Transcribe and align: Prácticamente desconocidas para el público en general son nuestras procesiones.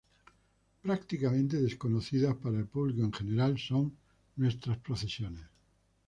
Prácticamente 0.81 1.61
desconocidas 1.61 2.33
para 2.35 2.57
el 2.57 2.65
público 2.65 3.03
en 3.03 3.13
general 3.13 3.59
son 3.59 3.95
nuestras 4.35 4.79
procesiones. 4.79 5.43